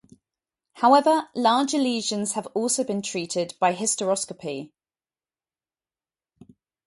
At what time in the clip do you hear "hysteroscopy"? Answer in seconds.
3.75-4.71